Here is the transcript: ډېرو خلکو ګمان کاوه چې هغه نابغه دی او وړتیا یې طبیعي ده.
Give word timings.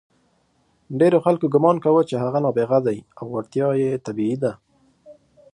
ډېرو 0.99 1.17
خلکو 1.25 1.45
ګمان 1.55 1.77
کاوه 1.83 2.01
چې 2.09 2.15
هغه 2.23 2.39
نابغه 2.45 2.79
دی 2.87 2.97
او 3.19 3.25
وړتیا 3.33 3.67
یې 3.81 3.91
طبیعي 4.05 4.37
ده. 4.43 4.51